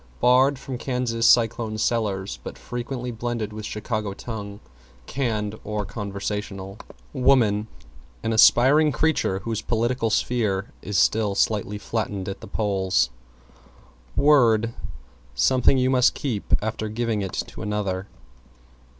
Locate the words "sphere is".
10.09-10.97